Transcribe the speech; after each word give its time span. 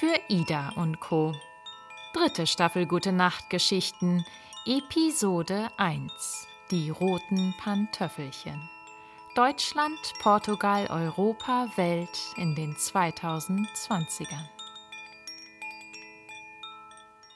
für 0.00 0.18
Ida 0.28 0.70
und 0.76 0.98
Co. 0.98 1.34
Dritte 2.14 2.46
Staffel 2.46 2.86
Gute 2.86 3.12
Nacht 3.12 3.50
Geschichten, 3.50 4.24
Episode 4.64 5.68
1. 5.76 6.46
Die 6.70 6.88
roten 6.88 7.54
Pantöffelchen. 7.58 8.58
Deutschland, 9.34 9.98
Portugal, 10.22 10.86
Europa, 10.86 11.68
Welt 11.76 12.18
in 12.38 12.54
den 12.54 12.74
2020ern. 12.76 14.48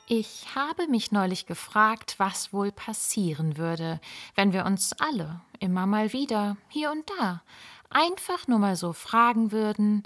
Ich 0.07 0.47
habe 0.55 0.87
mich 0.87 1.13
neulich 1.13 1.45
gefragt, 1.45 2.15
was 2.17 2.55
wohl 2.55 2.73
passieren 2.73 3.59
würde, 3.59 4.01
wenn 4.37 4.55
wir 4.55 4.65
uns 4.65 4.95
alle 4.95 5.43
immer 5.61 5.85
mal 5.85 6.15
wieder, 6.15 6.57
hier 6.71 6.91
und 6.91 7.11
da, 7.19 7.43
einfach 7.91 8.49
nur 8.49 8.59
mal 8.59 8.77
so 8.77 8.95
fragen 8.95 9.53
würden, 9.53 10.03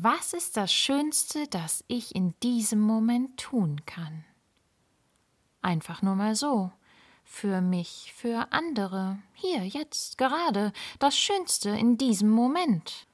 was 0.00 0.32
ist 0.32 0.56
das 0.56 0.72
Schönste, 0.72 1.48
das 1.48 1.84
ich 1.88 2.14
in 2.14 2.32
diesem 2.40 2.78
Moment 2.80 3.36
tun 3.36 3.84
kann? 3.84 4.24
Einfach 5.60 6.02
nur 6.02 6.14
mal 6.14 6.36
so. 6.36 6.70
Für 7.24 7.60
mich, 7.60 8.14
für 8.16 8.52
andere, 8.52 9.18
hier, 9.34 9.66
jetzt, 9.66 10.16
gerade, 10.16 10.72
das 11.00 11.18
Schönste 11.18 11.70
in 11.70 11.98
diesem 11.98 12.30
Moment. 12.30 13.08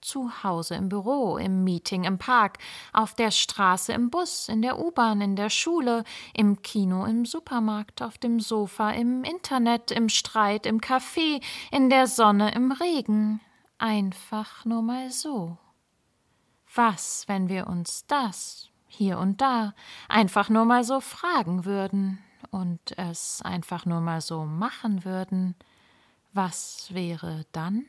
Zu 0.00 0.44
Hause, 0.44 0.76
im 0.76 0.88
Büro, 0.88 1.36
im 1.36 1.64
Meeting, 1.64 2.04
im 2.04 2.18
Park, 2.18 2.58
auf 2.92 3.14
der 3.14 3.32
Straße, 3.32 3.92
im 3.92 4.10
Bus, 4.10 4.48
in 4.48 4.62
der 4.62 4.78
U-Bahn, 4.78 5.20
in 5.20 5.34
der 5.34 5.50
Schule, 5.50 6.04
im 6.32 6.62
Kino, 6.62 7.06
im 7.06 7.26
Supermarkt, 7.26 8.02
auf 8.02 8.18
dem 8.18 8.38
Sofa, 8.38 8.90
im 8.90 9.24
Internet, 9.24 9.90
im 9.90 10.08
Streit, 10.08 10.64
im 10.64 10.80
Café, 10.80 11.42
in 11.72 11.90
der 11.90 12.06
Sonne, 12.06 12.54
im 12.54 12.70
Regen. 12.70 13.40
Einfach 13.78 14.64
nur 14.64 14.82
mal 14.82 15.10
so. 15.10 15.58
Was, 16.74 17.24
wenn 17.28 17.48
wir 17.48 17.66
uns 17.66 18.06
das, 18.06 18.70
hier 18.86 19.18
und 19.18 19.40
da, 19.40 19.74
einfach 20.08 20.48
nur 20.48 20.64
mal 20.64 20.84
so 20.84 21.00
fragen 21.00 21.64
würden 21.64 22.18
und 22.50 22.98
es 22.98 23.42
einfach 23.42 23.86
nur 23.86 24.00
mal 24.00 24.20
so 24.20 24.44
machen 24.44 25.04
würden? 25.04 25.54
Was 26.32 26.92
wäre 26.92 27.46
dann? 27.52 27.86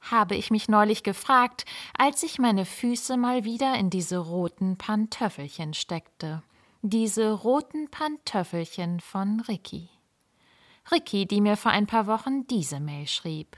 habe 0.00 0.36
ich 0.36 0.50
mich 0.50 0.68
neulich 0.68 1.02
gefragt, 1.02 1.64
als 1.96 2.22
ich 2.22 2.38
meine 2.38 2.64
Füße 2.64 3.16
mal 3.16 3.44
wieder 3.44 3.74
in 3.74 3.90
diese 3.90 4.18
roten 4.18 4.76
Pantöffelchen 4.76 5.74
steckte. 5.74 6.42
Diese 6.82 7.32
roten 7.32 7.90
Pantöffelchen 7.90 9.00
von 9.00 9.40
Ricky. 9.40 9.88
Ricky, 10.90 11.26
die 11.26 11.40
mir 11.40 11.56
vor 11.56 11.72
ein 11.72 11.86
paar 11.86 12.06
Wochen 12.06 12.46
diese 12.46 12.80
Mail 12.80 13.06
schrieb. 13.06 13.56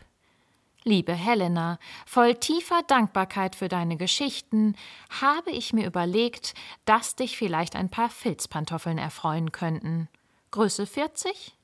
Liebe 0.85 1.13
Helena, 1.13 1.79
voll 2.07 2.35
tiefer 2.37 2.83
Dankbarkeit 2.87 3.55
für 3.55 3.69
deine 3.69 3.97
Geschichten 3.97 4.77
habe 5.21 5.51
ich 5.51 5.73
mir 5.73 5.87
überlegt, 5.87 6.55
dass 6.85 7.17
dich 7.17 7.37
vielleicht 7.37 7.77
ein 7.77 7.91
paar 7.91 8.09
Filzpantoffeln 8.09 8.99
erfreuen 8.99 9.53
könnten. 9.53 10.09
Größe 10.51 10.87
40? 10.87 11.55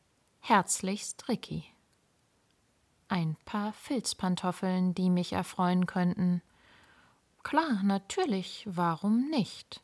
Herzlichst 0.40 1.28
Ricky 1.28 1.64
ein 3.08 3.36
paar 3.44 3.72
Filzpantoffeln, 3.72 4.94
die 4.94 5.10
mich 5.10 5.32
erfreuen 5.32 5.86
könnten. 5.86 6.42
Klar, 7.42 7.82
natürlich, 7.84 8.64
warum 8.66 9.30
nicht? 9.30 9.80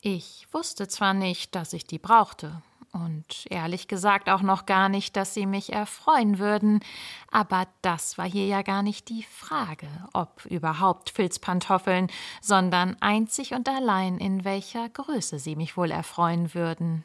Ich 0.00 0.46
wusste 0.52 0.88
zwar 0.88 1.12
nicht, 1.12 1.54
dass 1.54 1.72
ich 1.72 1.84
die 1.84 1.98
brauchte, 1.98 2.62
und 2.92 3.46
ehrlich 3.50 3.88
gesagt 3.88 4.28
auch 4.28 4.42
noch 4.42 4.66
gar 4.66 4.88
nicht, 4.88 5.16
dass 5.16 5.34
sie 5.34 5.46
mich 5.46 5.72
erfreuen 5.72 6.38
würden, 6.38 6.80
aber 7.30 7.66
das 7.82 8.18
war 8.18 8.26
hier 8.26 8.46
ja 8.46 8.62
gar 8.62 8.82
nicht 8.82 9.08
die 9.08 9.22
Frage, 9.22 9.88
ob 10.12 10.44
überhaupt 10.46 11.10
Filzpantoffeln, 11.10 12.08
sondern 12.40 12.96
einzig 13.00 13.54
und 13.54 13.68
allein 13.68 14.18
in 14.18 14.44
welcher 14.44 14.88
Größe 14.88 15.38
sie 15.38 15.56
mich 15.56 15.76
wohl 15.76 15.90
erfreuen 15.90 16.54
würden. 16.54 17.04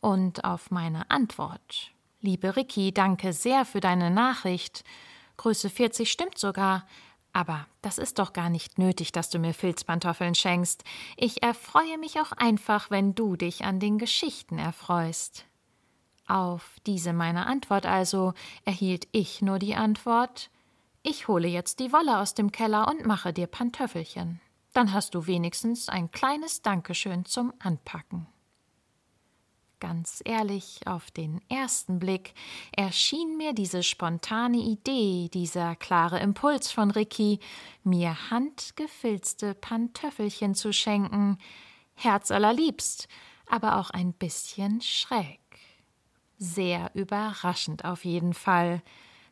Und 0.00 0.44
auf 0.44 0.70
meine 0.70 1.10
Antwort 1.10 1.92
Liebe 2.22 2.54
Ricky, 2.54 2.92
danke 2.92 3.32
sehr 3.32 3.64
für 3.64 3.80
deine 3.80 4.10
Nachricht. 4.10 4.84
Größe 5.38 5.70
40 5.70 6.10
stimmt 6.10 6.36
sogar. 6.36 6.86
Aber 7.32 7.66
das 7.82 7.98
ist 7.98 8.18
doch 8.18 8.32
gar 8.32 8.50
nicht 8.50 8.78
nötig, 8.78 9.12
dass 9.12 9.30
du 9.30 9.38
mir 9.38 9.54
Filzpantoffeln 9.54 10.34
schenkst. 10.34 10.82
Ich 11.16 11.42
erfreue 11.42 11.98
mich 11.98 12.20
auch 12.20 12.32
einfach, 12.32 12.90
wenn 12.90 13.14
du 13.14 13.36
dich 13.36 13.64
an 13.64 13.78
den 13.78 13.98
Geschichten 13.98 14.58
erfreust. 14.58 15.44
Auf 16.26 16.76
diese 16.86 17.12
meine 17.12 17.46
Antwort 17.46 17.86
also 17.86 18.34
erhielt 18.64 19.08
ich 19.12 19.42
nur 19.42 19.58
die 19.58 19.74
Antwort 19.74 20.50
Ich 21.02 21.28
hole 21.28 21.48
jetzt 21.48 21.80
die 21.80 21.92
Wolle 21.92 22.18
aus 22.18 22.34
dem 22.34 22.52
Keller 22.52 22.88
und 22.88 23.06
mache 23.06 23.32
dir 23.32 23.46
Pantöffelchen. 23.46 24.40
Dann 24.72 24.92
hast 24.92 25.14
du 25.14 25.26
wenigstens 25.26 25.88
ein 25.88 26.10
kleines 26.10 26.62
Dankeschön 26.62 27.24
zum 27.24 27.52
Anpacken. 27.58 28.26
Ganz 29.80 30.20
ehrlich, 30.26 30.80
auf 30.84 31.10
den 31.10 31.40
ersten 31.48 31.98
Blick 31.98 32.34
erschien 32.76 33.38
mir 33.38 33.54
diese 33.54 33.82
spontane 33.82 34.58
Idee, 34.58 35.30
dieser 35.32 35.74
klare 35.74 36.20
Impuls 36.20 36.70
von 36.70 36.90
Ricky, 36.90 37.40
mir 37.82 38.30
handgefilzte 38.30 39.54
Pantöffelchen 39.54 40.54
zu 40.54 40.74
schenken, 40.74 41.38
herzallerliebst, 41.94 43.08
aber 43.46 43.78
auch 43.78 43.88
ein 43.88 44.12
bisschen 44.12 44.82
schräg. 44.82 45.40
Sehr 46.36 46.90
überraschend 46.92 47.86
auf 47.86 48.04
jeden 48.04 48.34
Fall. 48.34 48.82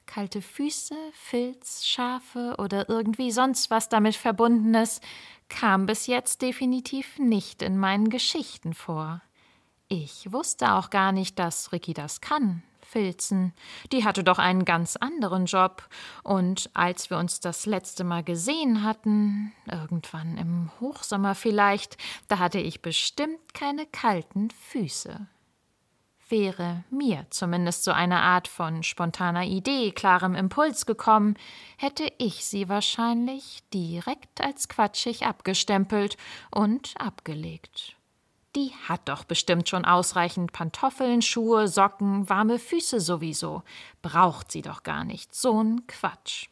Kalte 0.07 0.41
Füße, 0.41 0.97
Filz, 1.13 1.85
Schafe 1.85 2.55
oder 2.59 2.89
irgendwie 2.89 3.33
sonst 3.33 3.71
was 3.71 3.91
damit 3.91 4.17
verbundenes 4.17 5.03
kam 5.51 5.85
bis 5.85 6.07
jetzt 6.07 6.41
definitiv 6.41 7.19
nicht 7.19 7.61
in 7.61 7.77
meinen 7.77 8.09
Geschichten 8.09 8.73
vor. 8.73 9.21
Ich 9.89 10.31
wusste 10.33 10.75
auch 10.75 10.91
gar 10.91 11.13
nicht, 11.13 11.39
dass 11.39 11.73
Ricky 11.73 11.95
das 11.95 12.21
kann. 12.21 12.63
Filzen. 12.89 13.53
Die 13.93 14.05
hatte 14.05 14.25
doch 14.25 14.39
einen 14.39 14.65
ganz 14.65 14.97
anderen 14.97 15.47
Job. 15.47 15.87
Und 16.23 16.71
als 16.75 17.11
wir 17.11 17.19
uns 17.19 17.41
das 17.41 17.67
letzte 17.67 18.03
Mal 18.05 18.23
gesehen 18.25 18.83
hatten, 18.83 19.53
irgendwann 19.71 20.39
im 20.39 20.71
Hochsommer 20.81 21.35
vielleicht, 21.35 21.97
da 22.29 22.39
hatte 22.39 22.59
ich 22.59 22.83
bestimmt 22.83 23.55
keine 23.55 23.87
kalten 23.87 24.51
Füße. 24.51 25.27
Wäre 26.31 26.85
mir 26.91 27.27
zumindest 27.31 27.85
so 27.85 27.91
eine 27.91 28.21
Art 28.21 28.49
von 28.49 28.83
spontaner 28.83 29.45
Idee, 29.45 29.93
klarem 29.93 30.35
Impuls 30.35 30.85
gekommen, 30.85 31.37
hätte 31.79 32.11
ich 32.19 32.45
sie 32.45 32.69
wahrscheinlich 32.69 33.63
direkt 33.73 34.43
als 34.43 34.69
quatschig 34.69 35.25
abgestempelt 35.25 36.19
und 36.51 36.95
abgelegt. 36.99 37.98
Die 38.59 38.73
hat 38.89 39.09
doch 39.09 39.23
bestimmt 39.23 39.69
schon 39.69 39.85
ausreichend 39.85 40.51
Pantoffeln, 40.51 41.23
Schuhe, 41.23 41.69
Socken, 41.69 42.29
warme 42.29 42.59
Füße 42.59 42.99
sowieso. 42.99 43.63
Braucht 44.03 44.51
sie 44.51 44.63
doch 44.63 44.83
gar 44.83 45.05
nicht. 45.05 45.33
So'n 45.33 45.87
Quatsch. 45.87 46.49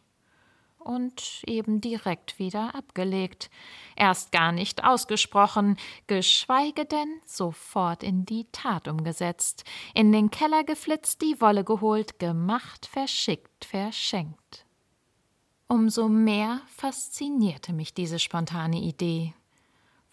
Und 0.78 1.42
eben 1.46 1.80
direkt 1.80 2.38
wieder 2.38 2.76
abgelegt. 2.76 3.50
Erst 3.96 4.30
gar 4.30 4.52
nicht 4.52 4.84
ausgesprochen, 4.84 5.78
geschweige 6.06 6.84
denn 6.84 7.12
sofort 7.24 8.04
in 8.04 8.24
die 8.24 8.46
Tat 8.52 8.86
umgesetzt. 8.86 9.64
In 9.92 10.12
den 10.12 10.30
Keller 10.30 10.62
geflitzt, 10.62 11.22
die 11.22 11.40
Wolle 11.40 11.64
geholt, 11.64 12.20
gemacht, 12.20 12.86
verschickt, 12.86 13.64
verschenkt. 13.64 14.64
Umso 15.66 16.08
mehr 16.08 16.60
faszinierte 16.68 17.72
mich 17.72 17.94
diese 17.94 18.20
spontane 18.20 18.78
Idee. 18.78 19.34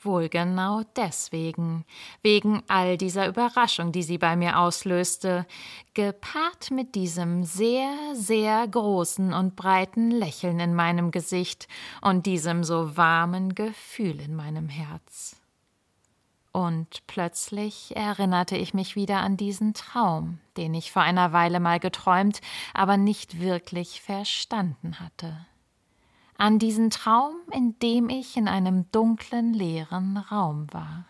Wohl 0.05 0.29
genau 0.29 0.81
deswegen, 0.95 1.85
wegen 2.21 2.63
all 2.67 2.97
dieser 2.97 3.27
Überraschung, 3.27 3.91
die 3.91 4.03
sie 4.03 4.17
bei 4.17 4.35
mir 4.35 4.59
auslöste, 4.59 5.45
gepaart 5.93 6.71
mit 6.71 6.95
diesem 6.95 7.43
sehr, 7.43 7.93
sehr 8.13 8.67
großen 8.67 9.33
und 9.33 9.55
breiten 9.55 10.11
Lächeln 10.11 10.59
in 10.59 10.73
meinem 10.73 11.11
Gesicht 11.11 11.67
und 12.01 12.25
diesem 12.25 12.63
so 12.63 12.97
warmen 12.97 13.55
Gefühl 13.55 14.19
in 14.19 14.35
meinem 14.35 14.69
Herz. 14.69 15.35
Und 16.51 17.07
plötzlich 17.07 17.95
erinnerte 17.95 18.55
ich 18.55 18.73
mich 18.73 18.95
wieder 18.95 19.21
an 19.21 19.37
diesen 19.37 19.73
Traum, 19.73 20.39
den 20.57 20.73
ich 20.75 20.91
vor 20.91 21.01
einer 21.01 21.33
Weile 21.33 21.59
mal 21.59 21.79
geträumt, 21.79 22.41
aber 22.73 22.97
nicht 22.97 23.39
wirklich 23.39 24.01
verstanden 24.01 24.99
hatte 24.99 25.47
an 26.37 26.59
diesen 26.59 26.89
Traum, 26.89 27.35
in 27.51 27.77
dem 27.79 28.09
ich 28.09 28.37
in 28.37 28.47
einem 28.47 28.89
dunklen, 28.91 29.53
leeren 29.53 30.17
Raum 30.17 30.67
war. 30.71 31.05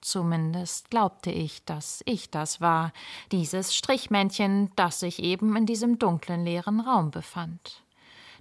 Zumindest 0.00 0.90
glaubte 0.90 1.30
ich, 1.30 1.64
dass 1.64 2.02
ich 2.06 2.30
das 2.30 2.60
war, 2.60 2.92
dieses 3.32 3.74
Strichmännchen, 3.74 4.70
das 4.74 5.00
sich 5.00 5.22
eben 5.22 5.56
in 5.56 5.66
diesem 5.66 5.98
dunklen, 5.98 6.44
leeren 6.44 6.80
Raum 6.80 7.10
befand, 7.10 7.82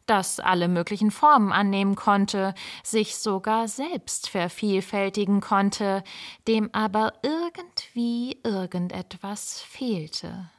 das 0.05 0.39
alle 0.39 0.69
möglichen 0.69 1.11
Formen 1.11 1.51
annehmen 1.51 1.95
konnte, 1.95 2.53
sich 2.81 3.17
sogar 3.17 3.67
selbst 3.67 4.29
vervielfältigen 4.29 5.41
konnte, 5.41 6.03
dem 6.47 6.69
aber 6.73 7.13
irgendwie 7.23 8.39
irgendetwas 8.43 9.59
fehlte. 9.59 10.49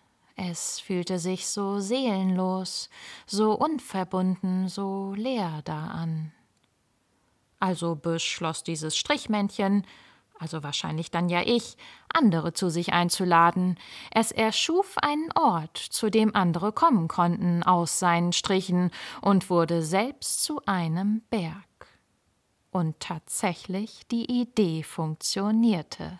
Es 0.42 0.80
fühlte 0.80 1.18
sich 1.18 1.48
so 1.48 1.80
seelenlos, 1.80 2.88
so 3.26 3.52
unverbunden, 3.52 4.68
so 4.68 5.12
leer 5.14 5.60
da 5.66 5.88
an. 5.88 6.32
Also 7.58 7.94
beschloss 7.94 8.62
dieses 8.62 8.96
Strichmännchen, 8.96 9.86
also 10.38 10.62
wahrscheinlich 10.62 11.10
dann 11.10 11.28
ja 11.28 11.42
ich, 11.42 11.76
andere 12.10 12.54
zu 12.54 12.70
sich 12.70 12.94
einzuladen. 12.94 13.78
Es 14.10 14.32
erschuf 14.32 14.96
einen 15.02 15.30
Ort, 15.38 15.76
zu 15.76 16.10
dem 16.10 16.34
andere 16.34 16.72
kommen 16.72 17.06
konnten 17.06 17.62
aus 17.62 17.98
seinen 17.98 18.32
Strichen 18.32 18.90
und 19.20 19.50
wurde 19.50 19.82
selbst 19.82 20.42
zu 20.42 20.62
einem 20.64 21.20
Berg. 21.28 21.66
Und 22.70 22.98
tatsächlich 22.98 24.06
die 24.10 24.40
Idee 24.40 24.84
funktionierte. 24.84 26.18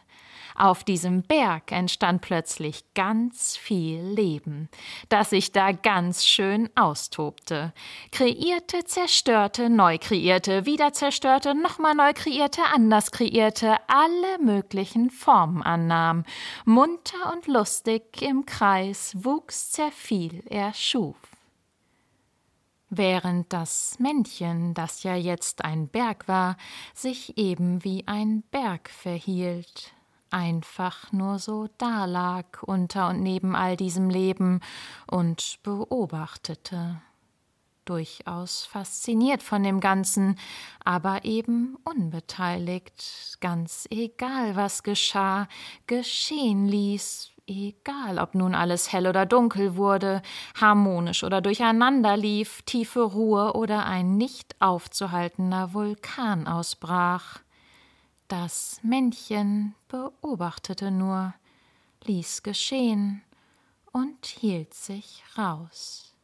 Auf 0.54 0.84
diesem 0.84 1.22
Berg 1.22 1.72
entstand 1.72 2.22
plötzlich 2.22 2.84
ganz 2.94 3.56
viel 3.56 4.00
Leben, 4.00 4.68
das 5.08 5.30
sich 5.30 5.52
da 5.52 5.72
ganz 5.72 6.26
schön 6.26 6.68
austobte. 6.74 7.72
Kreierte, 8.12 8.84
zerstörte, 8.84 9.70
neu 9.70 9.98
kreierte, 9.98 10.66
wieder 10.66 10.92
zerstörte, 10.92 11.54
nochmal 11.54 11.94
neu 11.94 12.12
kreierte, 12.12 12.62
anders 12.74 13.10
kreierte, 13.10 13.76
alle 13.88 14.38
möglichen 14.42 15.10
Formen 15.10 15.62
annahm. 15.62 16.24
Munter 16.64 17.32
und 17.32 17.46
lustig 17.46 18.22
im 18.22 18.46
Kreis 18.46 19.12
wuchs, 19.14 19.70
zerfiel, 19.70 20.42
er 20.46 20.74
schuf. 20.74 21.16
Während 22.92 23.52
das 23.52 24.00
Männchen, 24.00 24.74
das 24.74 25.04
ja 25.04 25.14
jetzt 25.14 25.64
ein 25.64 25.86
Berg 25.86 26.26
war, 26.26 26.56
sich 26.92 27.38
eben 27.38 27.84
wie 27.84 28.02
ein 28.08 28.42
Berg 28.50 28.90
verhielt, 28.90 29.92
einfach 30.30 31.12
nur 31.12 31.38
so 31.38 31.68
dalag 31.78 32.62
unter 32.62 33.08
und 33.08 33.22
neben 33.22 33.54
all 33.54 33.76
diesem 33.76 34.10
Leben 34.10 34.60
und 35.06 35.58
beobachtete. 35.62 37.00
Durchaus 37.84 38.66
fasziniert 38.66 39.42
von 39.42 39.62
dem 39.62 39.80
Ganzen, 39.80 40.38
aber 40.84 41.24
eben 41.24 41.76
unbeteiligt, 41.84 43.38
ganz 43.40 43.88
egal, 43.90 44.54
was 44.54 44.82
geschah, 44.82 45.48
geschehen 45.86 46.66
ließ, 46.66 47.32
egal 47.46 48.18
ob 48.18 48.34
nun 48.34 48.54
alles 48.54 48.92
hell 48.92 49.06
oder 49.08 49.26
dunkel 49.26 49.76
wurde, 49.76 50.22
harmonisch 50.60 51.24
oder 51.24 51.40
durcheinander 51.40 52.16
lief, 52.16 52.62
tiefe 52.62 53.00
Ruhe 53.00 53.54
oder 53.54 53.86
ein 53.86 54.16
nicht 54.16 54.54
aufzuhaltender 54.60 55.74
Vulkan 55.74 56.46
ausbrach. 56.46 57.40
Das 58.30 58.78
Männchen 58.84 59.74
beobachtete 59.88 60.92
nur, 60.92 61.34
ließ 62.04 62.44
geschehen 62.44 63.22
und 63.90 64.24
hielt 64.24 64.72
sich 64.72 65.24
raus, 65.36 66.14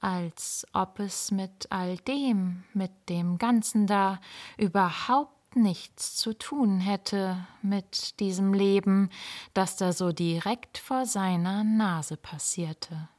als 0.00 0.66
ob 0.72 1.00
es 1.00 1.30
mit 1.30 1.70
all 1.70 1.98
dem, 1.98 2.64
mit 2.72 2.90
dem 3.10 3.36
Ganzen 3.36 3.86
da 3.86 4.18
überhaupt 4.56 5.56
nichts 5.56 6.16
zu 6.16 6.32
tun 6.32 6.80
hätte 6.80 7.46
mit 7.60 8.18
diesem 8.18 8.54
Leben, 8.54 9.10
das 9.52 9.76
da 9.76 9.92
so 9.92 10.10
direkt 10.10 10.78
vor 10.78 11.04
seiner 11.04 11.64
Nase 11.64 12.16
passierte, 12.16 13.10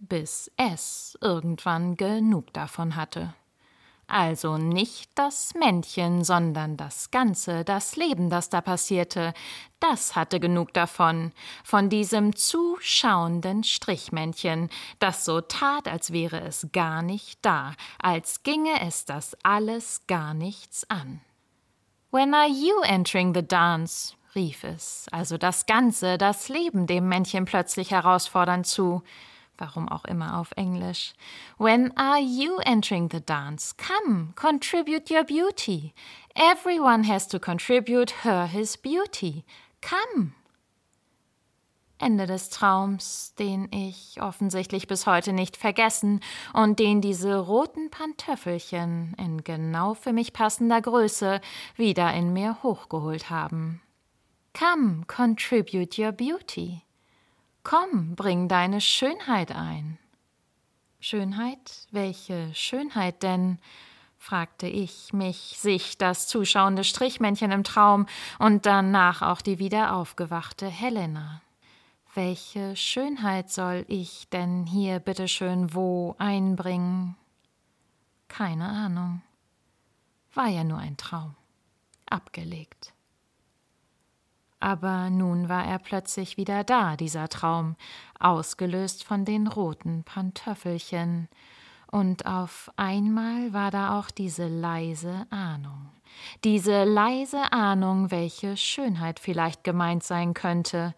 bis 0.00 0.50
es 0.58 1.16
irgendwann 1.22 1.96
genug 1.96 2.52
davon 2.52 2.94
hatte. 2.94 3.32
Also 4.06 4.58
nicht 4.58 5.10
das 5.14 5.54
Männchen, 5.54 6.24
sondern 6.24 6.76
das 6.76 7.10
Ganze, 7.10 7.64
das 7.64 7.96
Leben, 7.96 8.28
das 8.28 8.50
da 8.50 8.60
passierte, 8.60 9.32
das 9.80 10.14
hatte 10.14 10.40
genug 10.40 10.74
davon, 10.74 11.32
von 11.62 11.88
diesem 11.88 12.36
zuschauenden 12.36 13.64
Strichmännchen, 13.64 14.68
das 14.98 15.24
so 15.24 15.40
tat, 15.40 15.88
als 15.88 16.12
wäre 16.12 16.40
es 16.40 16.68
gar 16.72 17.02
nicht 17.02 17.38
da, 17.42 17.72
als 17.98 18.42
ginge 18.42 18.80
es 18.82 19.04
das 19.04 19.36
alles 19.42 20.02
gar 20.06 20.34
nichts 20.34 20.88
an. 20.90 21.20
When 22.10 22.34
are 22.34 22.48
you 22.48 22.80
entering 22.82 23.34
the 23.34 23.46
dance? 23.46 24.14
rief 24.34 24.64
es, 24.64 25.06
also 25.12 25.38
das 25.38 25.66
Ganze, 25.66 26.18
das 26.18 26.48
Leben 26.48 26.86
dem 26.86 27.08
Männchen 27.08 27.44
plötzlich 27.44 27.92
herausfordernd 27.92 28.66
zu 28.66 29.02
warum 29.58 29.88
auch 29.88 30.04
immer 30.04 30.38
auf 30.38 30.52
Englisch. 30.56 31.14
When 31.58 31.96
are 31.96 32.20
you 32.20 32.58
entering 32.64 33.08
the 33.10 33.20
dance? 33.20 33.74
Come, 33.76 34.32
contribute 34.34 35.10
your 35.10 35.24
beauty. 35.24 35.92
Everyone 36.34 37.04
has 37.04 37.28
to 37.28 37.38
contribute 37.38 38.24
her 38.24 38.46
his 38.46 38.76
beauty. 38.76 39.44
Come. 39.80 40.32
Ende 41.98 42.26
des 42.26 42.50
Traums, 42.50 43.34
den 43.38 43.68
ich 43.72 44.20
offensichtlich 44.20 44.86
bis 44.86 45.06
heute 45.06 45.32
nicht 45.32 45.56
vergessen 45.56 46.20
und 46.52 46.78
den 46.78 47.00
diese 47.00 47.38
roten 47.38 47.90
Pantöffelchen 47.90 49.14
in 49.16 49.44
genau 49.44 49.94
für 49.94 50.12
mich 50.12 50.32
passender 50.32 50.82
Größe 50.82 51.40
wieder 51.76 52.12
in 52.12 52.32
mir 52.32 52.62
hochgeholt 52.62 53.30
haben. 53.30 53.80
Come, 54.52 55.04
contribute 55.06 55.98
your 55.98 56.12
beauty. 56.12 56.83
Komm, 57.64 58.14
bring 58.14 58.46
deine 58.46 58.80
Schönheit 58.80 59.50
ein. 59.50 59.98
Schönheit? 61.00 61.86
Welche 61.90 62.54
Schönheit 62.54 63.22
denn? 63.22 63.58
fragte 64.18 64.66
ich 64.66 65.12
mich, 65.12 65.58
sich 65.58 65.98
das 65.98 66.26
zuschauende 66.28 66.82
Strichmännchen 66.82 67.50
im 67.52 67.64
Traum 67.64 68.06
und 68.38 68.64
danach 68.64 69.20
auch 69.20 69.42
die 69.42 69.58
wieder 69.58 69.94
aufgewachte 69.94 70.66
Helena. 70.66 71.42
Welche 72.14 72.74
Schönheit 72.74 73.50
soll 73.50 73.84
ich 73.88 74.28
denn 74.30 74.64
hier 74.64 74.98
bitteschön 74.98 75.74
wo 75.74 76.14
einbringen? 76.18 77.16
Keine 78.28 78.66
Ahnung. 78.66 79.20
War 80.32 80.48
ja 80.48 80.64
nur 80.64 80.78
ein 80.78 80.96
Traum. 80.96 81.34
Abgelegt. 82.06 82.93
Aber 84.60 85.10
nun 85.10 85.48
war 85.48 85.64
er 85.64 85.78
plötzlich 85.78 86.36
wieder 86.36 86.64
da, 86.64 86.96
dieser 86.96 87.28
Traum, 87.28 87.76
ausgelöst 88.18 89.04
von 89.04 89.24
den 89.24 89.46
roten 89.46 90.04
Pantöffelchen. 90.04 91.28
Und 91.90 92.26
auf 92.26 92.72
einmal 92.76 93.52
war 93.52 93.70
da 93.70 93.98
auch 93.98 94.10
diese 94.10 94.48
leise 94.48 95.26
Ahnung, 95.30 95.90
diese 96.42 96.84
leise 96.84 97.52
Ahnung, 97.52 98.10
welche 98.10 98.56
Schönheit 98.56 99.20
vielleicht 99.20 99.62
gemeint 99.64 100.02
sein 100.02 100.34
könnte, 100.34 100.94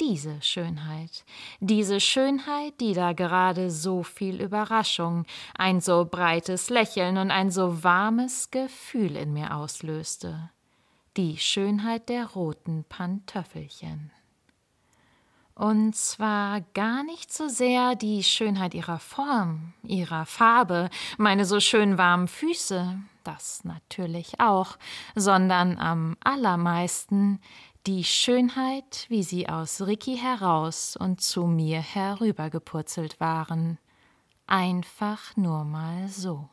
diese 0.00 0.40
Schönheit, 0.40 1.24
diese 1.60 2.00
Schönheit, 2.00 2.80
die 2.80 2.94
da 2.94 3.12
gerade 3.12 3.70
so 3.70 4.02
viel 4.02 4.40
Überraschung, 4.40 5.26
ein 5.54 5.80
so 5.80 6.06
breites 6.06 6.70
Lächeln 6.70 7.18
und 7.18 7.30
ein 7.30 7.50
so 7.50 7.84
warmes 7.84 8.50
Gefühl 8.50 9.16
in 9.16 9.34
mir 9.34 9.54
auslöste 9.54 10.50
die 11.16 11.38
Schönheit 11.38 12.08
der 12.08 12.26
roten 12.26 12.84
Pantöffelchen. 12.88 14.12
Und 15.54 15.94
zwar 15.94 16.62
gar 16.72 17.02
nicht 17.04 17.32
so 17.32 17.48
sehr 17.48 17.94
die 17.94 18.22
Schönheit 18.22 18.72
ihrer 18.72 18.98
Form, 18.98 19.74
ihrer 19.82 20.24
Farbe, 20.24 20.88
meine 21.18 21.44
so 21.44 21.60
schön 21.60 21.98
warmen 21.98 22.28
Füße, 22.28 22.98
das 23.24 23.62
natürlich 23.64 24.40
auch, 24.40 24.78
sondern 25.14 25.78
am 25.78 26.16
allermeisten 26.24 27.40
die 27.86 28.04
Schönheit, 28.04 29.06
wie 29.08 29.22
sie 29.22 29.48
aus 29.48 29.82
Ricky 29.82 30.16
heraus 30.16 30.96
und 30.96 31.20
zu 31.20 31.46
mir 31.46 31.80
herübergepurzelt 31.80 33.20
waren. 33.20 33.78
Einfach 34.46 35.36
nur 35.36 35.64
mal 35.64 36.08
so. 36.08 36.48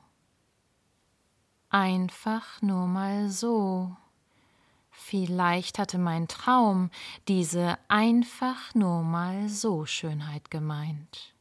Einfach 1.69 2.61
nur 2.61 2.87
mal 2.87 3.29
so. 3.29 3.95
Vielleicht 4.99 5.77
hatte 5.77 5.99
mein 5.99 6.27
Traum 6.27 6.89
diese 7.27 7.77
einfach 7.87 8.73
nur 8.73 9.03
mal 9.03 9.47
so 9.47 9.85
Schönheit 9.85 10.49
gemeint, 10.49 11.33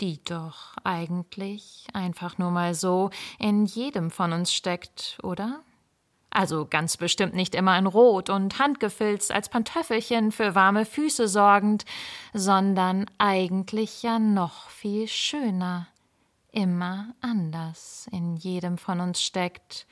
die 0.00 0.22
doch 0.22 0.76
eigentlich 0.84 1.86
einfach 1.94 2.36
nur 2.38 2.50
mal 2.50 2.74
so 2.74 3.10
in 3.38 3.64
jedem 3.64 4.10
von 4.10 4.32
uns 4.32 4.52
steckt, 4.52 5.18
oder? 5.22 5.64
Also 6.28 6.64
ganz 6.64 6.98
bestimmt 6.98 7.34
nicht 7.34 7.56
immer 7.56 7.76
in 7.76 7.86
Rot 7.86 8.28
und 8.28 8.58
handgefilzt 8.60 9.32
als 9.32 9.48
Pantöffelchen 9.48 10.30
für 10.30 10.54
warme 10.54 10.84
Füße 10.84 11.28
sorgend, 11.28 11.86
sondern 12.34 13.06
eigentlich 13.16 14.02
ja 14.02 14.18
noch 14.20 14.68
viel 14.68 15.08
schöner, 15.08 15.88
immer 16.52 17.14
anders 17.20 18.06
in 18.12 18.36
jedem 18.36 18.76
von 18.78 19.00
uns 19.00 19.22
steckt 19.22 19.86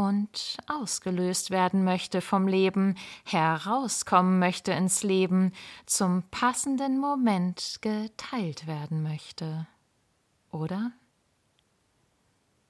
und 0.00 0.56
ausgelöst 0.66 1.50
werden 1.50 1.84
möchte 1.84 2.22
vom 2.22 2.48
Leben, 2.48 2.94
herauskommen 3.26 4.38
möchte 4.38 4.72
ins 4.72 5.02
Leben, 5.02 5.52
zum 5.84 6.22
passenden 6.30 6.98
Moment 6.98 7.80
geteilt 7.82 8.66
werden 8.66 9.02
möchte. 9.02 9.66
Oder? 10.52 10.92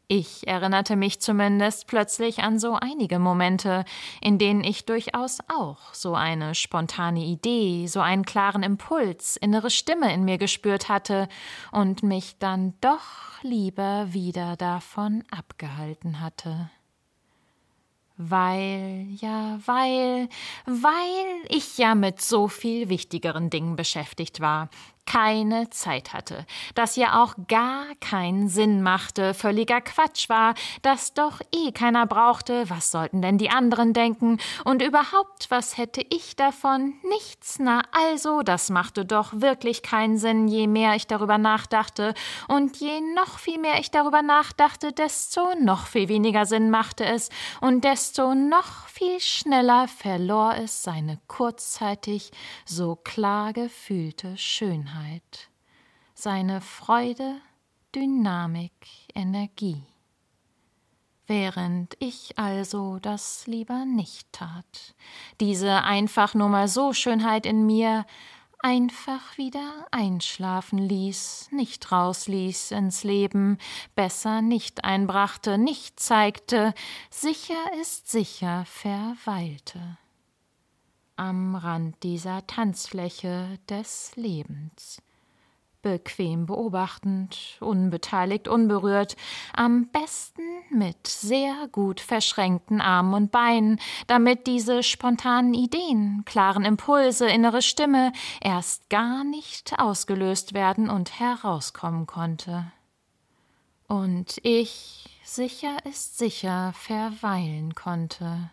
Ich 0.09 0.49
erinnerte 0.49 0.97
mich 0.97 1.21
zumindest 1.21 1.87
plötzlich 1.87 2.41
an 2.41 2.59
so 2.59 2.75
einige 2.75 3.21
Momente, 3.21 3.85
in 4.21 4.39
denen 4.39 4.65
ich 4.65 4.85
durchaus 4.85 5.39
auch 5.57 5.95
so 5.95 6.17
eine 6.17 6.57
spontane 6.57 7.21
Idee, 7.21 7.87
so 7.87 8.01
einen 8.01 8.25
klaren 8.25 8.65
Impuls, 8.65 9.37
innere 9.37 9.71
Stimme 9.71 10.13
in 10.13 10.25
mir 10.25 10.37
gespürt 10.37 10.89
hatte 10.89 11.29
und 11.71 12.03
mich 12.03 12.41
dann 12.41 12.75
doch 12.81 13.05
lieber 13.43 14.13
wieder 14.13 14.57
davon 14.57 15.23
abgehalten 15.31 16.21
hatte. 16.21 16.71
Weil, 18.23 19.07
ja, 19.19 19.59
weil, 19.65 20.29
weil 20.67 21.49
ich 21.49 21.79
ja 21.79 21.95
mit 21.95 22.21
so 22.21 22.49
viel 22.49 22.91
wichtigeren 22.91 23.49
Dingen 23.49 23.77
beschäftigt 23.77 24.41
war, 24.41 24.69
keine 25.07 25.71
Zeit 25.71 26.13
hatte, 26.13 26.47
das 26.75 26.97
ja 26.97 27.23
auch 27.23 27.35
gar 27.49 27.87
keinen 28.01 28.49
Sinn 28.49 28.83
machte, 28.83 29.35
völliger 29.35 29.81
Quatsch 29.81 30.29
war, 30.29 30.55
das 30.83 31.15
doch 31.15 31.41
eh 31.53 31.73
keiner 31.73 32.07
brauchte, 32.07 32.71
was 32.71 32.91
sollten 32.91 33.21
denn 33.21 33.39
die 33.39 33.51
anderen 33.51 33.93
denken, 33.93 34.39
und 34.65 34.83
überhaupt, 34.83 35.51
was 35.51 35.77
hätte 35.77 36.03
ich 36.11 36.37
davon? 36.37 36.95
Nichts, 37.09 37.59
na 37.59 37.83
also, 37.93 38.43
das 38.43 38.71
machte 38.71 39.05
doch 39.05 39.33
wirklich 39.35 39.83
keinen 39.83 40.19
Sinn, 40.19 40.49
je 40.49 40.67
mehr 40.67 40.95
ich 40.95 41.07
darüber 41.07 41.39
nachdachte, 41.39 42.15
und 42.49 42.77
je 42.77 43.01
noch 43.15 43.39
viel 43.39 43.59
mehr 43.59 43.81
ich 43.81 43.91
darüber 43.91 44.23
nachdachte, 44.23 44.93
desto 44.93 45.55
noch 45.61 45.87
viel 45.87 46.09
weniger 46.09 46.47
Sinn 46.47 46.71
machte 46.71 47.05
es, 47.05 47.31
und 47.61 47.85
desto 47.85 48.35
noch 48.35 48.87
viel 48.87 49.19
schneller 49.21 49.89
verlor 49.89 50.55
es 50.55 50.83
seine 50.83 51.19
kurzzeitig 51.27 52.31
so 52.65 52.97
klar 52.97 53.53
gefühlte 53.53 54.37
Schönheit, 54.91 55.51
seine 56.15 56.61
Freude, 56.61 57.41
Dynamik, 57.95 58.73
Energie. 59.15 59.83
Während 61.27 61.97
ich 62.01 62.39
also 62.39 62.99
das 62.99 63.47
lieber 63.47 63.85
nicht 63.85 64.33
tat, 64.33 64.95
diese 65.41 65.83
einfach 65.83 66.35
nur 66.35 66.49
mal 66.49 66.67
so 66.67 66.93
Schönheit 66.93 67.47
in 67.47 67.67
mir 67.67 68.05
einfach 68.59 69.39
wieder 69.39 69.87
einschlafen 69.93 70.79
ließ, 70.79 71.51
nicht 71.53 71.93
rausließ 71.93 72.73
ins 72.73 73.05
Leben, 73.05 73.59
besser 73.95 74.43
nicht 74.43 74.85
einbrachte, 74.85 75.57
nicht 75.57 76.01
zeigte, 76.01 76.75
sicher 77.11 77.73
ist 77.81 78.11
sicher 78.11 78.65
verweilte. 78.67 79.99
Am 81.21 81.55
Rand 81.55 82.03
dieser 82.03 82.47
Tanzfläche 82.47 83.59
des 83.69 84.17
Lebens 84.17 85.03
bequem 85.83 86.47
beobachtend, 86.47 87.59
unbeteiligt, 87.61 88.49
unberührt, 88.49 89.17
am 89.55 89.89
besten 89.89 90.41
mit 90.71 91.07
sehr 91.07 91.69
gut 91.73 92.01
verschränkten 92.01 92.81
Armen 92.81 93.13
und 93.13 93.33
Beinen, 93.33 93.79
damit 94.07 94.47
diese 94.47 94.83
spontanen 94.83 95.53
Ideen, 95.53 96.23
klaren 96.25 96.65
Impulse, 96.65 97.29
innere 97.29 97.61
Stimme 97.61 98.15
erst 98.41 98.89
gar 98.89 99.23
nicht 99.23 99.79
ausgelöst 99.79 100.55
werden 100.55 100.89
und 100.89 101.21
herauskommen 101.21 102.07
konnte. 102.07 102.73
Und 103.89 104.39
ich, 104.43 105.21
sicher 105.23 105.85
ist 105.85 106.17
sicher, 106.17 106.73
verweilen 106.75 107.75
konnte, 107.75 108.49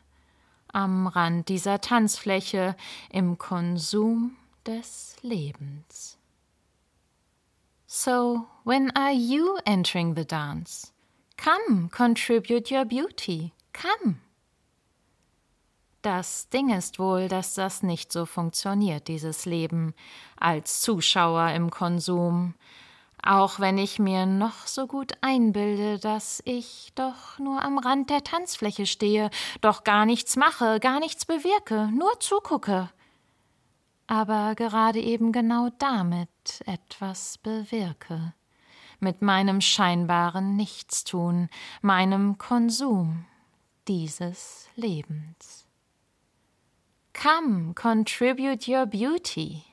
am 0.74 1.08
Rand 1.08 1.50
dieser 1.50 1.82
Tanzfläche 1.82 2.76
im 3.12 3.38
Konsum 3.38 4.36
des 4.66 5.16
Lebens. 5.22 6.18
So, 7.86 8.46
when 8.64 8.92
are 8.96 9.14
you 9.14 9.58
entering 9.66 10.16
the 10.16 10.26
dance? 10.26 10.92
Come, 11.38 11.90
contribute 11.90 12.70
your 12.70 12.84
beauty. 12.84 13.54
Come. 13.72 14.18
Das 16.02 16.50
Ding 16.50 16.70
ist 16.70 17.00
wohl, 17.00 17.28
dass 17.28 17.54
das 17.54 17.84
nicht 17.84 18.12
so 18.12 18.26
funktioniert, 18.26 19.08
dieses 19.08 19.46
Leben, 19.46 19.94
als 20.38 20.82
Zuschauer 20.82 21.52
im 21.52 21.70
Konsum. 21.70 22.54
Auch 23.27 23.60
wenn 23.60 23.77
ich 23.77 24.00
mir 24.00 24.25
noch 24.25 24.67
so 24.67 24.88
gut 24.88 25.12
einbilde, 25.22 26.00
dass 26.00 26.41
ich 26.46 26.93
doch 26.96 27.38
nur 27.39 27.62
am 27.62 27.77
Rand 27.77 28.10
der 28.10 28.24
Tanzfläche 28.24 28.86
stehe, 28.86 29.29
doch 29.62 29.84
gar 29.84 30.05
nichts 30.05 30.36
mache, 30.36 30.79
gar 30.79 31.00
nichts 31.00 31.25
bewirke, 31.25 31.89
nur 31.93 32.19
zugucke 32.19 32.89
aber 34.07 34.55
gerade 34.55 35.00
eben 35.00 35.31
genau 35.31 35.69
damit 35.77 36.63
etwas 36.65 37.38
bewirke, 37.38 38.34
mit 39.00 39.22
meinem 39.22 39.62
scheinbaren 39.62 40.55
Nichtstun, 40.55 41.50
meinem 41.81 42.38
Konsum 42.38 43.25
dieses 43.88 44.69
Lebens. 44.75 45.67
Come, 47.13 47.74
contribute 47.74 48.67
your 48.67 48.86
beauty. 48.86 49.63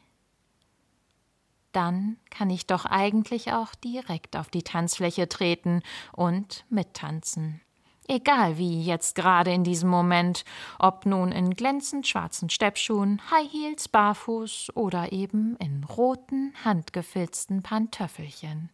Dann 1.75 2.19
kann 2.31 2.51
ich 2.51 2.69
doch 2.69 2.85
eigentlich 2.85 3.53
auch 3.53 3.75
direkt 3.75 4.37
auf 4.37 4.49
die 4.49 4.63
Tanzfläche 4.63 5.29
treten 5.29 5.83
und 6.13 6.65
mittanzen. 6.71 7.61
Egal 8.07 8.59
wie 8.59 8.85
jetzt 8.85 9.17
gerade 9.17 9.53
in 9.53 9.65
diesem 9.65 9.89
Moment, 9.89 10.45
ob 10.79 11.05
nun 11.05 11.33
in 11.33 11.51
glänzend 11.51 12.07
schwarzen 12.07 12.49
Steppschuhen, 12.49 13.21
High 13.29 13.51
Heels, 13.51 13.89
barfuß 13.89 14.77
oder 14.77 15.11
eben 15.11 15.57
in 15.57 15.83
roten, 15.83 16.55
handgefilzten 16.65 17.65
Pantöffelchen. 17.65 18.71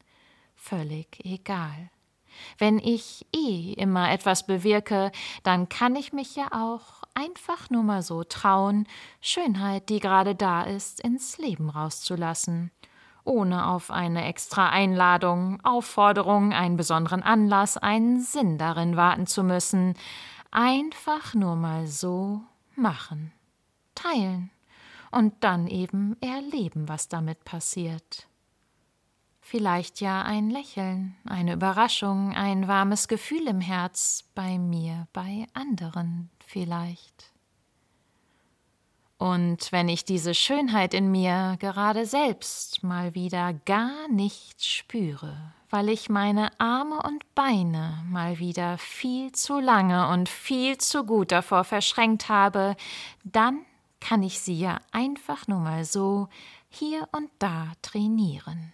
Völlig 0.55 1.25
egal. 1.25 1.91
Wenn 2.59 2.79
ich 2.79 3.27
eh 3.35 3.73
immer 3.73 4.13
etwas 4.13 4.47
bewirke, 4.47 5.11
dann 5.43 5.71
kann 5.71 5.97
ich 5.97 6.13
mich 6.13 6.37
ja 6.37 6.49
auch 6.53 7.03
einfach 7.15 7.71
nur 7.71 7.83
mal 7.83 8.03
so 8.03 8.25
trauen, 8.25 8.87
Schönheit, 9.23 9.89
die 9.89 10.01
gerade 10.01 10.35
da 10.35 10.65
ist, 10.65 11.01
ins 11.01 11.39
Leben 11.39 11.71
rauszulassen 11.71 12.71
ohne 13.25 13.67
auf 13.67 13.91
eine 13.91 14.25
extra 14.25 14.71
Einladung, 14.71 15.61
Aufforderung, 15.63 16.53
einen 16.53 16.77
besonderen 16.77 17.23
Anlass, 17.23 17.77
einen 17.77 18.21
Sinn 18.21 18.59
darin 18.59 18.97
warten 18.97 19.27
zu 19.27 19.43
müssen. 19.43 19.95
Einfach 20.51 21.35
nur 21.35 21.57
mal 21.57 21.87
so 21.87 22.43
machen, 22.75 23.33
teilen 23.95 24.51
und 25.11 25.35
dann 25.41 25.67
eben 25.67 26.17
erleben, 26.21 26.89
was 26.89 27.09
damit 27.09 27.45
passiert. 27.45 28.27
Vielleicht 29.41 30.01
ja 30.01 30.23
ein 30.23 30.49
Lächeln, 30.49 31.17
eine 31.25 31.55
Überraschung, 31.55 32.33
ein 32.35 32.69
warmes 32.69 33.09
Gefühl 33.09 33.49
im 33.49 33.61
Herz, 33.61 34.25
bei 34.35 34.59
mir, 34.59 35.09
bei 35.13 35.47
anderen 35.55 36.31
vielleicht. 36.47 37.33
Und 39.21 39.71
wenn 39.71 39.91
ich 39.91 40.07
diese 40.07 40.33
Schönheit 40.33 40.95
in 40.95 41.11
mir 41.11 41.59
gerade 41.61 42.07
selbst 42.07 42.83
mal 42.83 43.15
wieder 43.15 43.53
gar 43.67 44.09
nicht 44.09 44.65
spüre, 44.65 45.37
weil 45.69 45.91
ich 45.91 46.09
meine 46.09 46.59
Arme 46.59 47.03
und 47.03 47.35
Beine 47.35 48.03
mal 48.09 48.39
wieder 48.39 48.79
viel 48.79 49.31
zu 49.33 49.61
lange 49.61 50.09
und 50.09 50.31
viel 50.31 50.79
zu 50.79 51.05
gut 51.05 51.33
davor 51.33 51.65
verschränkt 51.65 52.31
habe, 52.31 52.77
dann 53.23 53.59
kann 54.01 54.23
ich 54.23 54.41
sie 54.41 54.59
ja 54.59 54.79
einfach 54.91 55.47
nur 55.47 55.61
mal 55.61 55.85
so 55.85 56.29
hier 56.71 57.07
und 57.13 57.29
da 57.41 57.73
trainieren. 57.83 58.73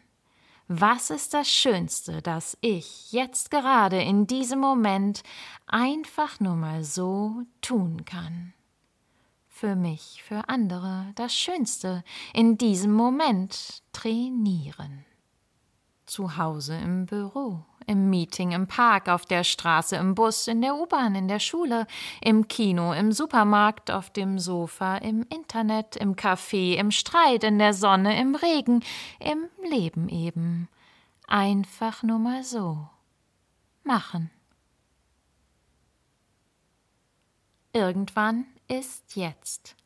Was 0.69 1.11
ist 1.11 1.35
das 1.35 1.49
Schönste, 1.49 2.23
das 2.23 2.57
ich 2.61 3.11
jetzt 3.11 3.51
gerade 3.51 4.01
in 4.01 4.29
diesem 4.29 4.61
Moment 4.61 5.25
einfach 5.67 6.39
nur 6.39 6.55
mal 6.55 6.85
so 6.85 7.43
tun 7.63 8.05
kann? 8.05 8.53
Für 9.57 9.75
mich, 9.75 10.23
für 10.23 10.51
andere 10.51 11.07
das 11.15 11.35
Schönste 11.35 12.05
in 12.35 12.59
diesem 12.59 12.93
Moment 12.93 13.83
trainieren. 13.93 15.07
Zu 16.05 16.37
Hause 16.37 16.77
im 16.77 17.07
Büro, 17.07 17.65
im 17.87 18.11
Meeting 18.11 18.53
im 18.53 18.67
Park, 18.67 19.09
auf 19.09 19.25
der 19.25 19.45
Straße, 19.45 19.97
im 19.97 20.15
Bus, 20.15 20.47
in 20.47 20.61
der 20.61 20.77
U-Bahn, 20.77 21.15
in 21.15 21.27
der 21.27 21.39
Schule, 21.39 21.87
im 22.21 22.49
Kino, 22.49 22.93
im 22.93 23.13
Supermarkt, 23.13 23.91
auf 23.91 24.11
dem 24.11 24.39
Sofa, 24.39 24.99
im 24.99 25.25
Internet, 25.31 25.97
im 25.97 26.17
Café, 26.17 26.75
im 26.75 26.91
Streit, 26.91 27.43
in 27.43 27.59
der 27.59 27.73
Sonne, 27.73 28.21
im 28.21 28.35
Regen, 28.35 28.85
im 29.19 29.49
Leben 29.69 30.11
eben. 30.11 30.69
Einfach 31.27 32.03
nur 32.03 32.19
mal 32.19 32.45
so. 32.45 32.87
Machen. 33.85 34.31
Irgendwann 37.73 38.45
ist 38.69 39.17
jetzt. 39.17 39.77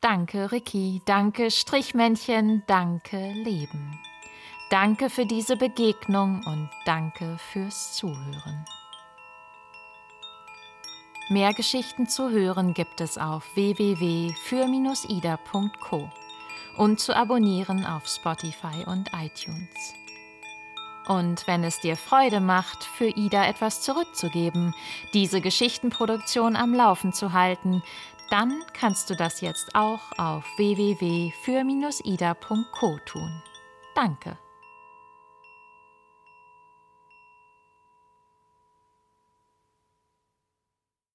Danke, 0.00 0.52
Ricky, 0.52 1.02
danke, 1.04 1.50
Strichmännchen, 1.50 2.62
danke, 2.66 3.32
Leben. 3.32 3.98
Danke 4.70 5.10
für 5.10 5.26
diese 5.26 5.56
Begegnung 5.56 6.42
und 6.44 6.68
danke 6.84 7.38
fürs 7.52 7.96
Zuhören. 7.96 8.64
Mehr 11.28 11.54
Geschichten 11.54 12.08
zu 12.08 12.30
hören 12.30 12.72
gibt 12.72 13.00
es 13.00 13.18
auf 13.18 13.44
www.für-ida.co 13.56 14.36
und 16.76 17.00
zu 17.00 17.16
abonnieren 17.16 17.84
auf 17.84 18.06
Spotify 18.06 18.84
und 18.86 19.10
iTunes. 19.12 19.94
Und 21.06 21.46
wenn 21.46 21.64
es 21.64 21.80
dir 21.80 21.96
Freude 21.96 22.40
macht, 22.40 22.84
für 22.84 23.08
Ida 23.08 23.46
etwas 23.46 23.80
zurückzugeben, 23.82 24.74
diese 25.14 25.40
Geschichtenproduktion 25.40 26.56
am 26.56 26.74
Laufen 26.74 27.12
zu 27.12 27.32
halten, 27.32 27.82
dann 28.30 28.64
kannst 28.72 29.10
du 29.10 29.14
das 29.14 29.40
jetzt 29.40 29.74
auch 29.74 30.00
auf 30.18 30.44
www.für-ida.co 30.56 32.98
tun. 33.04 33.42
Danke. 33.94 34.36